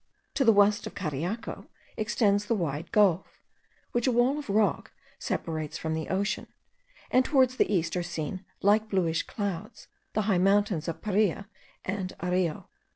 [0.33, 3.39] To the west of Cariaco extends the wide gulf;
[3.91, 6.47] which a wall of rock separates from the ocean:
[7.11, 11.47] and towards the east are seen, like bluish clouds, the high mountains of Paria
[11.85, 12.65] and Areo.